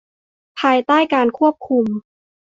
[0.59, 1.85] ภายใต้การควบคุม